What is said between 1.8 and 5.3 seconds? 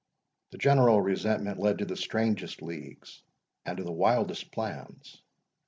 the strangest leagues and to the wildest plans.